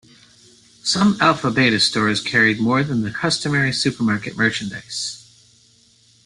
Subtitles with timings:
[0.81, 5.23] Some Alpha Beta stores carried more than the customary supermarket merchandise.